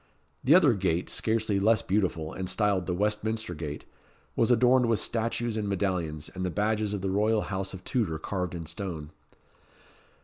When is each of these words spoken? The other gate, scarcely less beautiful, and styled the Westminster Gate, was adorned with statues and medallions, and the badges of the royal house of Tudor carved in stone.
The 0.43 0.55
other 0.55 0.73
gate, 0.73 1.11
scarcely 1.11 1.59
less 1.59 1.83
beautiful, 1.83 2.33
and 2.33 2.49
styled 2.49 2.87
the 2.87 2.93
Westminster 2.95 3.53
Gate, 3.53 3.85
was 4.35 4.49
adorned 4.49 4.87
with 4.87 4.97
statues 4.97 5.57
and 5.57 5.69
medallions, 5.69 6.27
and 6.27 6.43
the 6.43 6.49
badges 6.49 6.95
of 6.95 7.01
the 7.01 7.11
royal 7.11 7.41
house 7.41 7.71
of 7.75 7.83
Tudor 7.83 8.17
carved 8.17 8.55
in 8.55 8.65
stone. 8.65 9.11